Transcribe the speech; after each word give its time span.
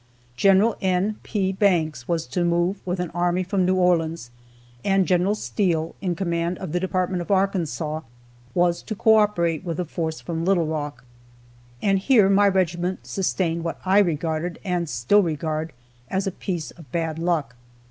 Gen. 0.35 0.63
N. 0.81 1.17
P. 1.21 1.51
Banks 1.51 2.07
was 2.07 2.25
to 2.25 2.43
move 2.43 2.81
with 2.87 2.99
an 2.99 3.11
army 3.11 3.43
from 3.43 3.65
New 3.67 3.75
Orleans, 3.75 4.31
and 4.83 5.05
Gen. 5.05 5.35
Steele, 5.35 5.93
in 6.01 6.15
command 6.15 6.57
of 6.57 6.71
the 6.71 6.79
Department 6.79 7.21
of 7.21 7.29
Arkansas, 7.29 8.01
was 8.55 8.81
to 8.81 8.95
co 8.95 9.17
operate 9.17 9.63
with 9.63 9.79
a 9.79 9.85
force 9.85 10.19
from 10.19 10.43
Little 10.43 10.65
Rock. 10.65 11.03
And 11.83 11.99
here 11.99 12.29
my 12.31 12.47
regiment 12.47 13.05
sustained 13.05 13.63
what 13.63 13.79
I 13.85 13.99
regarded, 13.99 14.57
and 14.63 14.89
still 14.89 15.21
regard, 15.21 15.71
as 16.09 16.25
a 16.25 16.31
piece 16.31 16.71
of 16.71 16.91
bad 16.91 17.19
luck. 17.19 17.55